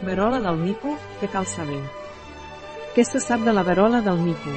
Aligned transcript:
Verola 0.00 0.38
del 0.38 0.60
mico, 0.62 0.92
què 1.18 1.26
cal 1.32 1.46
saber? 1.50 1.80
Què 2.94 3.02
se 3.02 3.18
sap 3.18 3.42
de 3.42 3.50
la 3.50 3.64
verola 3.66 3.98
del 4.00 4.20
mico? 4.22 4.52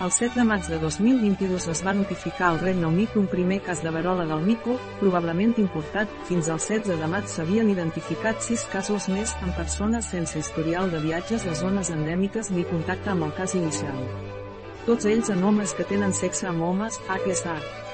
El 0.00 0.10
7 0.12 0.38
de 0.40 0.44
maig 0.48 0.64
de 0.72 0.78
2022 0.80 1.66
es 1.72 1.82
va 1.84 1.92
notificar 1.96 2.48
al 2.48 2.60
Regne 2.62 2.88
Unit 2.88 3.12
un 3.20 3.28
primer 3.28 3.60
cas 3.64 3.82
de 3.84 3.92
verola 3.92 4.24
del 4.28 4.40
mico, 4.44 4.78
probablement 5.00 5.52
importat, 5.60 6.08
fins 6.28 6.48
al 6.48 6.60
16 6.64 7.00
de 7.00 7.12
maig 7.12 7.28
s'havien 7.28 7.68
identificat 7.72 8.40
6 8.40 8.68
casos 8.72 9.08
més 9.12 9.36
amb 9.42 9.56
persones 9.56 10.08
sense 10.16 10.40
historial 10.40 10.92
de 10.92 11.04
viatges 11.04 11.44
a 11.44 11.56
zones 11.60 11.92
endèmiques 11.92 12.52
ni 12.56 12.64
contacte 12.64 13.12
amb 13.12 13.28
el 13.28 13.36
cas 13.36 13.56
inicial. 13.56 14.00
Tots 14.88 15.12
ells 15.12 15.32
en 15.32 15.44
homes 15.44 15.76
que 15.76 15.84
tenen 15.84 16.16
sexe 16.16 16.48
amb 16.48 16.64
homes, 16.64 17.00
HSH. 17.08 17.85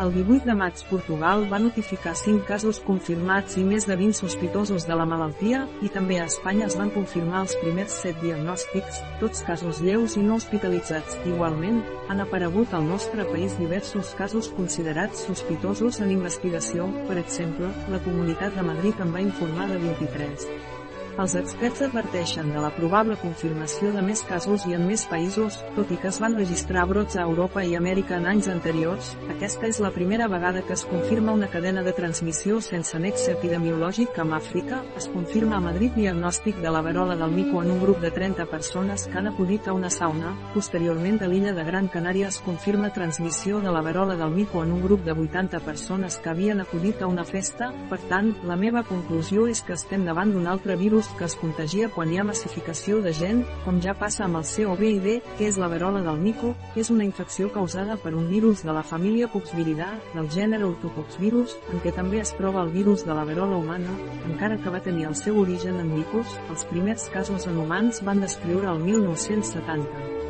El 0.00 0.14
18 0.14 0.46
de 0.48 0.54
maig 0.56 0.78
Portugal 0.88 1.42
va 1.50 1.58
notificar 1.60 2.14
5 2.16 2.46
casos 2.48 2.78
confirmats 2.80 3.58
i 3.60 3.64
més 3.66 3.84
de 3.84 3.96
20 4.00 4.16
sospitosos 4.16 4.86
de 4.88 4.96
la 4.96 5.04
malaltia, 5.06 5.66
i 5.84 5.90
també 5.92 6.16
a 6.18 6.24
Espanya 6.30 6.64
es 6.66 6.78
van 6.80 6.90
confirmar 6.94 7.42
els 7.44 7.54
primers 7.60 7.98
7 8.00 8.24
diagnòstics, 8.24 9.02
tots 9.20 9.44
casos 9.46 9.82
lleus 9.84 10.16
i 10.16 10.24
no 10.24 10.40
hospitalitzats. 10.40 11.20
Igualment, 11.28 11.82
han 12.08 12.24
aparegut 12.24 12.72
al 12.72 12.88
nostre 12.88 13.28
país 13.28 13.58
diversos 13.60 14.14
casos 14.18 14.48
considerats 14.56 15.26
sospitosos 15.28 16.00
en 16.00 16.16
investigació, 16.16 16.88
per 17.08 17.20
exemple, 17.20 17.68
la 17.92 18.00
Comunitat 18.08 18.56
de 18.56 18.70
Madrid 18.72 19.04
en 19.04 19.12
va 19.12 19.26
informar 19.28 19.68
de 19.74 19.82
23. 19.84 20.81
Els 21.20 21.34
experts 21.36 21.82
adverteixen 21.84 22.46
de 22.54 22.60
la 22.62 22.70
probable 22.72 23.18
confirmació 23.20 23.90
de 23.92 24.00
més 24.00 24.22
casos 24.24 24.62
i 24.64 24.72
en 24.72 24.86
més 24.88 25.02
països, 25.10 25.58
tot 25.76 25.90
i 25.92 25.98
que 26.00 26.08
es 26.08 26.18
van 26.22 26.32
registrar 26.38 26.86
brots 26.88 27.18
a 27.18 27.26
Europa 27.28 27.60
i 27.68 27.74
Amèrica 27.76 28.16
en 28.16 28.24
anys 28.30 28.48
anteriors, 28.48 29.10
aquesta 29.34 29.68
és 29.68 29.80
la 29.84 29.90
primera 29.92 30.24
vegada 30.32 30.62
que 30.64 30.72
es 30.72 30.86
confirma 30.88 31.34
una 31.36 31.50
cadena 31.52 31.82
de 31.84 31.92
transmissió 31.92 32.62
sense 32.64 32.96
nexe 32.98 33.34
epidemiològic 33.34 34.16
amb 34.24 34.38
Àfrica, 34.38 34.78
es 34.96 35.10
confirma 35.12 35.58
a 35.58 35.64
Madrid 35.66 35.92
diagnòstic 35.98 36.62
de 36.64 36.72
la 36.72 36.80
verola 36.80 37.18
del 37.20 37.36
mico 37.36 37.60
en 37.60 37.74
un 37.76 37.84
grup 37.84 38.00
de 38.00 38.10
30 38.10 38.48
persones 38.48 39.04
que 39.04 39.20
han 39.20 39.28
acudit 39.28 39.68
a 39.68 39.76
una 39.76 39.92
sauna, 39.92 40.32
posteriorment 40.54 41.20
a 41.20 41.28
l'illa 41.28 41.52
de 41.52 41.68
Gran 41.68 41.92
Canària 41.92 42.32
es 42.32 42.40
confirma 42.40 42.92
transmissió 42.96 43.60
de 43.60 43.70
la 43.70 43.84
verola 43.84 44.16
del 44.16 44.32
mico 44.32 44.64
en 44.64 44.72
un 44.72 44.80
grup 44.80 45.04
de 45.04 45.12
80 45.12 45.60
persones 45.60 46.16
que 46.16 46.32
havien 46.32 46.64
acudit 46.64 47.02
a 47.02 47.12
una 47.12 47.28
festa, 47.28 47.68
per 47.92 48.00
tant, 48.08 48.32
la 48.48 48.56
meva 48.56 48.86
conclusió 48.88 49.44
és 49.52 49.60
que 49.60 49.76
estem 49.76 50.08
davant 50.08 50.32
d'un 50.32 50.48
altre 50.48 50.80
virus 50.80 51.01
virus 51.02 51.18
que 51.18 51.24
es 51.24 51.36
contagia 51.36 51.88
quan 51.90 52.10
hi 52.12 52.18
ha 52.18 52.24
massificació 52.24 53.00
de 53.02 53.12
gent, 53.12 53.42
com 53.64 53.80
ja 53.82 53.94
passa 53.98 54.24
amb 54.24 54.38
el 54.38 54.44
COVID, 54.44 55.08
que 55.38 55.48
és 55.48 55.58
la 55.58 55.68
verola 55.68 56.02
del 56.02 56.20
mico, 56.20 56.54
és 56.76 56.90
una 56.90 57.04
infecció 57.04 57.50
causada 57.52 57.96
per 57.96 58.14
un 58.14 58.28
virus 58.28 58.62
de 58.62 58.72
la 58.72 58.82
família 58.82 59.28
Poxviridae, 59.32 59.98
del 60.14 60.30
gènere 60.30 60.64
Ortopoxvirus, 60.64 61.56
en 61.72 61.82
què 61.82 61.92
també 61.92 62.20
es 62.20 62.34
troba 62.38 62.62
el 62.62 62.70
virus 62.70 63.04
de 63.04 63.14
la 63.14 63.24
verola 63.24 63.56
humana, 63.56 63.98
encara 64.30 64.58
que 64.62 64.70
va 64.70 64.82
tenir 64.82 65.08
el 65.08 65.16
seu 65.16 65.38
origen 65.40 65.80
en 65.80 65.94
micos, 65.94 66.38
els 66.48 66.66
primers 66.70 67.08
casos 67.10 67.46
en 67.46 67.58
humans 67.58 68.02
van 68.04 68.20
descriure 68.20 68.70
el 68.70 68.82
1970. 68.86 70.21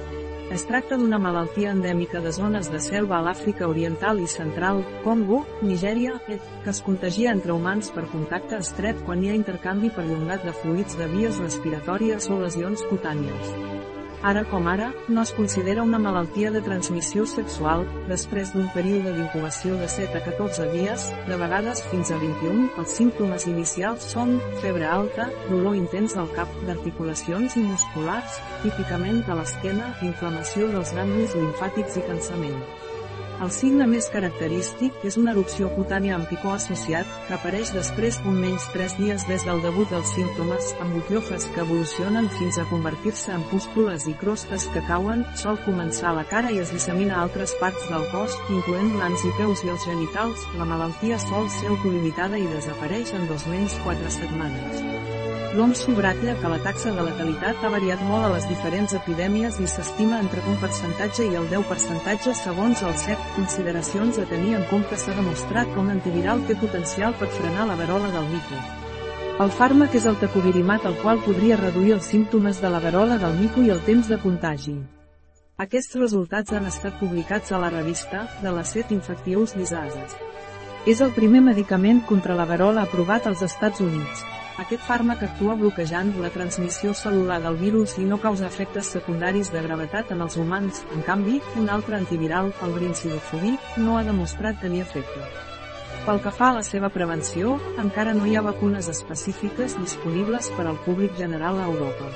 Es 0.53 0.67
tracta 0.69 0.99
d'una 1.01 1.17
malaltia 1.17 1.71
endèmica 1.73 2.21
de 2.21 2.31
zones 2.37 2.67
de 2.69 2.77
selva 2.85 3.17
a 3.19 3.25
l'Àfrica 3.25 3.65
Oriental 3.71 4.21
i 4.21 4.27
Central, 4.29 4.83
Congo, 5.05 5.39
Nigèria, 5.65 6.19
que 6.27 6.71
es 6.75 6.83
contagia 6.85 7.33
entre 7.33 7.57
humans 7.57 7.89
per 7.95 8.05
contacte 8.13 8.61
estret 8.61 9.01
quan 9.07 9.25
hi 9.25 9.33
ha 9.33 9.39
intercanvi 9.39 9.95
perllongat 9.97 10.45
de 10.45 10.53
fluids 10.61 11.01
de 11.01 11.09
vies 11.17 11.41
respiratòries 11.41 12.29
o 12.29 12.43
lesions 12.45 12.85
cutànies. 12.93 13.57
Ara 14.23 14.45
com 14.47 14.69
ara, 14.71 14.93
no 15.09 15.23
es 15.27 15.33
considera 15.35 15.83
una 15.83 15.99
malaltia 15.99 16.53
de 16.55 16.61
transmissió 16.63 17.25
sexual, 17.27 17.81
després 18.07 18.53
d'un 18.55 18.69
període 18.71 19.11
d'incubació 19.17 19.75
de 19.81 19.89
7 19.91 20.21
a 20.21 20.23
14 20.29 20.69
dies, 20.71 21.09
de 21.27 21.39
vegades 21.41 21.83
fins 21.91 22.13
a 22.15 22.21
21, 22.23 22.69
els 22.79 22.95
símptomes 23.01 23.49
inicials 23.51 24.07
són 24.15 24.37
febre 24.63 24.87
alta, 24.87 25.27
dolor 25.49 25.75
intens 25.75 26.15
al 26.15 26.31
cap, 26.37 26.55
d'articulacions 26.69 27.59
i 27.59 27.65
musculars, 27.67 28.39
típicament 28.63 29.25
a 29.27 29.41
l'esquena, 29.41 29.91
inflamació 30.07 30.71
dels 30.71 30.95
ganglis 30.95 31.35
limfàtics 31.43 31.99
i 31.99 32.07
cansament. 32.07 32.63
El 33.43 33.51
signe 33.51 33.89
més 33.91 34.07
característic 34.07 35.01
és 35.09 35.17
una 35.19 35.33
erupció 35.33 35.67
cutània 35.75 36.15
amb 36.15 36.29
picor 36.31 36.53
associat, 36.55 37.09
que 37.27 37.35
apareix 37.35 37.73
després 37.75 38.21
un 38.23 38.37
menys 38.39 38.69
3 38.71 38.95
dies 39.01 39.25
des 39.27 39.43
del 39.49 39.65
debut 39.65 39.91
dels 39.91 40.13
símptomes, 40.15 40.71
amb 40.85 40.95
butlofes 40.95 41.49
que 41.51 41.65
evolucionen 41.65 42.31
fins 42.39 42.61
a 42.63 42.69
convertir-se 42.71 43.35
en 43.35 43.43
pústules 43.51 44.07
i 44.07 44.15
crostes 44.23 44.69
que 44.71 44.85
cauen, 44.87 45.27
sol 45.43 45.59
començar 45.67 46.13
a 46.13 46.17
la 46.21 46.27
cara 46.31 46.55
i 46.55 46.63
es 46.63 46.71
dissemina 46.71 47.19
a 47.19 47.27
altres 47.27 47.57
parts 47.59 47.91
del 47.91 48.07
cos, 48.15 48.39
incloent 48.47 48.95
mans 49.01 49.27
i 49.27 49.35
peus 49.41 49.67
i 49.67 49.75
els 49.75 49.91
genitals, 49.91 50.47
la 50.61 50.69
malaltia 50.77 51.19
sol 51.27 51.51
ser 51.59 51.75
autolimitada 51.75 52.39
i 52.39 52.47
desapareix 52.55 53.11
en 53.19 53.27
dos 53.33 53.51
menys 53.51 53.75
4 53.83 54.19
setmanes. 54.23 55.02
L'OMS 55.53 55.83
subratlla 55.85 56.33
que 56.41 56.49
la 56.49 56.57
taxa 56.65 56.95
de 56.97 57.03
letalitat 57.05 57.61
ha 57.61 57.71
variat 57.75 58.01
molt 58.09 58.25
a 58.25 58.31
les 58.33 58.47
diferents 58.49 58.95
epidèmies 58.97 59.59
i 59.61 59.67
s'estima 59.69 60.17
entre 60.25 60.41
un 60.49 60.57
percentatge 60.63 61.27
i 61.29 61.37
el 61.37 61.51
10% 61.51 62.33
segons 62.39 62.81
els 62.89 63.05
set 63.05 63.27
consideracions 63.35 64.17
a 64.17 64.25
tenir 64.31 64.55
en 64.57 64.65
compte 64.71 64.97
s'ha 64.97 65.13
demostrat 65.19 65.69
que 65.75 65.83
un 65.85 65.93
antiviral 65.93 66.41
té 66.49 66.57
potencial 66.57 67.13
per 67.21 67.29
frenar 67.37 67.69
la 67.69 67.77
verola 67.77 68.09
del 68.17 68.33
mico. 68.33 68.63
El 69.45 69.53
fàrmac 69.53 69.95
és 70.01 70.09
el 70.09 70.17
tecovirimat 70.25 70.89
el 70.89 70.97
qual 71.05 71.21
podria 71.21 71.61
reduir 71.61 71.99
els 71.99 72.09
símptomes 72.09 72.65
de 72.65 72.73
la 72.73 72.81
verola 72.81 73.21
del 73.21 73.37
mico 73.37 73.61
i 73.61 73.69
el 73.77 73.85
temps 73.85 74.09
de 74.09 74.17
contagi. 74.25 74.79
Aquests 75.61 75.99
resultats 76.01 76.57
han 76.57 76.65
estat 76.65 76.97
publicats 76.97 77.53
a 77.53 77.61
la 77.61 77.69
revista 77.69 78.25
de 78.41 78.57
la 78.57 78.65
Set 78.65 78.91
Infectious 78.91 79.53
Diseases. 79.53 80.17
És 80.89 81.05
el 81.05 81.13
primer 81.13 81.45
medicament 81.45 82.01
contra 82.09 82.35
la 82.41 82.49
verola 82.49 82.89
aprovat 82.89 83.29
als 83.29 83.45
Estats 83.45 83.85
Units. 83.85 84.25
Aquest 84.61 84.83
fàrmac 84.85 85.23
actua 85.25 85.55
bloquejant 85.57 86.11
la 86.21 86.29
transmissió 86.33 86.93
cel·lular 86.93 87.39
del 87.41 87.57
virus 87.57 87.95
i 88.03 88.05
no 88.05 88.19
causa 88.21 88.45
efectes 88.51 88.91
secundaris 88.97 89.49
de 89.55 89.63
gravetat 89.65 90.13
en 90.13 90.21
els 90.27 90.37
humans, 90.37 90.83
en 90.93 91.01
canvi, 91.07 91.39
un 91.63 91.71
altre 91.73 91.97
antiviral, 91.97 92.53
el 92.67 92.77
brincidofovir, 92.77 93.55
no 93.79 93.97
ha 93.97 94.05
demostrat 94.05 94.61
tenir 94.61 94.85
efecte. 94.85 95.25
Pel 96.05 96.21
que 96.21 96.35
fa 96.37 96.51
a 96.51 96.59
la 96.59 96.67
seva 96.69 96.93
prevenció, 96.93 97.57
encara 97.81 98.13
no 98.13 98.29
hi 98.29 98.37
ha 98.37 98.45
vacunes 98.45 98.93
específiques 98.93 99.79
disponibles 99.81 100.53
per 100.59 100.69
al 100.69 100.81
públic 100.85 101.17
general 101.17 101.61
a 101.63 101.69
Europa. 101.73 102.13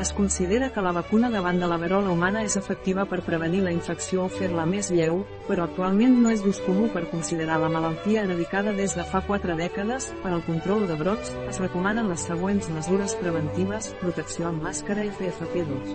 Es 0.00 0.14
considera 0.14 0.70
que 0.72 0.80
la 0.80 0.92
vacuna 0.96 1.28
davant 1.28 1.58
de 1.60 1.66
la 1.68 1.76
verola 1.76 2.08
humana 2.08 2.40
és 2.46 2.54
efectiva 2.56 3.04
per 3.04 3.18
prevenir 3.26 3.58
la 3.66 3.72
infecció 3.74 4.22
o 4.24 4.30
fer-la 4.32 4.64
més 4.64 4.88
lleu, 4.88 5.18
però 5.44 5.66
actualment 5.66 6.14
no 6.22 6.30
és 6.32 6.40
d'ús 6.40 6.60
comú 6.64 6.86
per 6.94 7.02
considerar 7.10 7.58
la 7.60 7.68
malaltia 7.68 8.22
eradicada 8.22 8.72
des 8.72 8.94
de 8.96 9.04
fa 9.04 9.20
4 9.26 9.58
dècades. 9.58 10.08
Per 10.22 10.32
al 10.32 10.40
control 10.46 10.86
de 10.88 10.96
brots, 10.96 11.34
es 11.50 11.60
recomanen 11.60 12.08
les 12.08 12.24
següents 12.30 12.70
mesures 12.78 13.18
preventives, 13.20 13.90
protecció 14.00 14.48
amb 14.48 14.64
màscara 14.70 15.04
i 15.04 15.12
FFP2. 15.12 15.92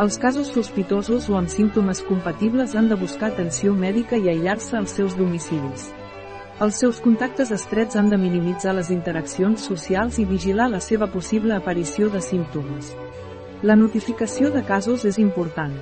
Els 0.00 0.16
casos 0.24 0.48
sospitosos 0.56 1.28
o 1.28 1.36
amb 1.36 1.52
símptomes 1.52 2.00
compatibles 2.08 2.72
han 2.72 2.88
de 2.88 2.96
buscar 2.96 3.34
atenció 3.34 3.76
mèdica 3.76 4.16
i 4.16 4.32
aïllar-se 4.32 4.80
als 4.80 4.96
seus 4.96 5.20
domicilis. 5.20 5.90
Els 6.56 6.78
seus 6.80 7.02
contactes 7.04 7.50
estrets 7.52 7.98
han 8.00 8.06
de 8.08 8.16
minimitzar 8.16 8.72
les 8.72 8.88
interaccions 8.94 9.66
socials 9.68 10.16
i 10.16 10.24
vigilar 10.24 10.70
la 10.72 10.78
seva 10.80 11.04
possible 11.12 11.52
aparició 11.52 12.08
de 12.08 12.22
símptomes. 12.24 12.94
La 13.60 13.76
notificació 13.76 14.48
de 14.54 14.62
casos 14.64 15.04
és 15.04 15.18
important. 15.20 15.74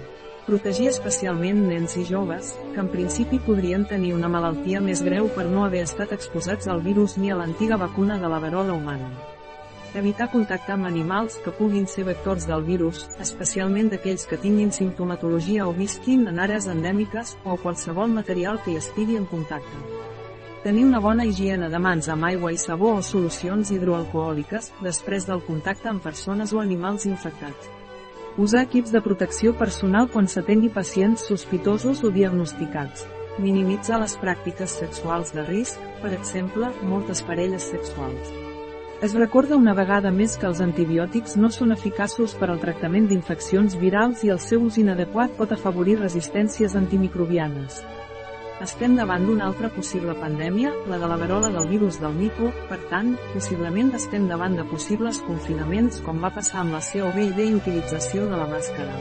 Protegir 0.49 0.89
especialment 0.91 1.61
nens 1.69 1.95
i 1.95 2.03
joves, 2.09 2.51
que 2.73 2.83
en 2.83 2.91
principi 2.91 3.39
podrien 3.47 3.87
tenir 3.87 4.17
una 4.19 4.33
malaltia 4.35 4.83
més 4.83 5.05
greu 5.07 5.31
per 5.39 5.47
no 5.47 5.63
haver 5.63 5.85
estat 5.87 6.11
exposats 6.19 6.67
al 6.67 6.83
virus 6.83 7.15
ni 7.23 7.31
a 7.31 7.39
l'antiga 7.39 7.79
vacuna 7.79 8.19
de 8.19 8.35
la 8.35 8.43
verola 8.43 8.75
humana. 8.75 9.15
Evitar 9.95 10.33
contactar 10.33 10.75
amb 10.75 10.91
animals 10.91 11.39
que 11.45 11.55
puguin 11.55 11.87
ser 11.87 12.09
vectors 12.11 12.49
del 12.51 12.67
virus, 12.67 13.07
especialment 13.23 13.95
d'aquells 13.95 14.27
que 14.27 14.43
tinguin 14.43 14.75
simptomatologia 14.75 15.69
o 15.71 15.73
visquin 15.73 16.27
en 16.27 16.43
àrees 16.43 16.67
endèmiques 16.67 17.37
o 17.45 17.55
qualsevol 17.63 18.11
material 18.11 18.59
que 18.65 18.75
hi 18.75 18.83
estigui 18.83 19.23
en 19.23 19.31
contacte. 19.31 19.94
Tenir 20.65 20.87
una 20.87 20.99
bona 20.99 21.27
higiene 21.29 21.67
de 21.69 21.77
mans 21.77 22.07
amb 22.09 22.25
aigua 22.25 22.49
i 22.55 22.57
sabó 22.57 22.95
o 22.97 23.01
solucions 23.05 23.69
hidroalcohòliques, 23.75 24.71
després 24.81 25.27
del 25.29 25.43
contacte 25.45 25.91
amb 25.91 26.01
persones 26.01 26.55
o 26.57 26.61
animals 26.63 27.03
infectats. 27.05 27.67
Usar 28.41 28.63
equips 28.65 28.95
de 28.95 29.03
protecció 29.05 29.53
personal 29.59 30.09
quan 30.15 30.25
s'atengui 30.25 30.71
pacients 30.73 31.27
sospitosos 31.29 32.01
o 32.01 32.11
diagnosticats. 32.15 33.05
Minimitzar 33.45 33.99
les 34.01 34.15
pràctiques 34.23 34.79
sexuals 34.81 35.35
de 35.37 35.45
risc, 35.45 35.85
per 36.01 36.15
exemple, 36.17 36.71
moltes 36.95 37.21
parelles 37.29 37.69
sexuals. 37.75 38.33
Es 39.05 39.13
recorda 39.21 39.59
una 39.61 39.75
vegada 39.77 40.09
més 40.11 40.39
que 40.41 40.49
els 40.49 40.65
antibiòtics 40.65 41.37
no 41.37 41.53
són 41.53 41.77
eficaços 41.77 42.33
per 42.41 42.49
al 42.49 42.65
tractament 42.65 43.11
d'infeccions 43.13 43.77
virals 43.85 44.25
i 44.25 44.33
el 44.33 44.41
seu 44.41 44.65
ús 44.65 44.81
inadequat 44.81 45.37
pot 45.37 45.53
afavorir 45.53 45.99
resistències 46.01 46.73
antimicrobianes. 46.81 47.83
Estem 48.63 48.95
davant 48.95 49.25
d'una 49.27 49.49
altra 49.49 49.67
possible 49.75 50.15
pandèmia, 50.15 50.71
la 50.87 50.99
de 51.03 51.09
la 51.11 51.17
verola 51.19 51.49
del 51.51 51.67
virus 51.73 51.99
del 51.99 52.15
mico, 52.15 52.53
per 52.69 52.79
tant, 52.91 53.17
possiblement 53.33 53.91
estem 53.99 54.29
davant 54.31 54.55
de 54.55 54.65
possibles 54.71 55.19
confinaments 55.27 55.99
com 56.07 56.23
va 56.23 56.31
passar 56.31 56.61
amb 56.63 56.77
la 56.77 56.83
COVID 56.85 57.41
i 57.43 57.55
utilització 57.57 58.29
de 58.31 58.39
la 58.39 58.47
màscara. 58.47 58.95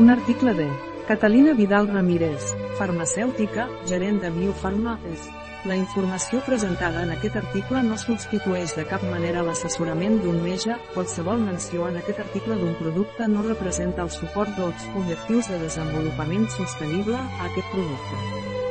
Un 0.00 0.08
article 0.08 0.54
de 0.56 0.70
Catalina 1.06 1.52
Vidal 1.52 1.90
Ramírez, 1.92 2.54
farmacèutica, 2.78 3.68
gerent 3.84 4.22
de 4.22 4.30
Biofarma, 4.30 4.98
és. 5.12 5.28
La 5.68 5.76
informació 5.76 6.40
presentada 6.42 7.04
en 7.04 7.12
aquest 7.14 7.36
article 7.38 7.82
no 7.86 7.98
substitueix 8.00 8.72
de 8.74 8.86
cap 8.88 9.04
manera 9.06 9.44
l'assessorament 9.46 10.16
d'un 10.24 10.40
metge, 10.42 10.74
qualsevol 10.94 11.44
menció 11.44 11.86
en 11.90 12.00
aquest 12.00 12.24
article 12.24 12.56
d'un 12.58 12.74
producte 12.80 13.28
no 13.28 13.44
representa 13.46 14.02
el 14.02 14.10
suport 14.10 14.56
dels 14.56 14.88
objectius 14.96 15.52
de 15.52 15.60
desenvolupament 15.68 16.48
sostenible 16.56 17.20
a 17.20 17.46
aquest 17.52 17.70
producte. 17.76 18.61